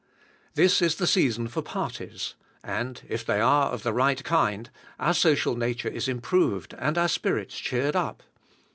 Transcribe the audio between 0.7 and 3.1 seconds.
is the season for parties; and,